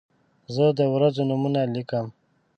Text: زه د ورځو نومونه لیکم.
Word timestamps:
زه 0.55 0.65
د 0.77 0.81
ورځو 0.93 1.21
نومونه 1.29 1.61
لیکم. 1.75 2.05